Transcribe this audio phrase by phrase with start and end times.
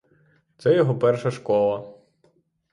[0.57, 1.93] Це його перша школа.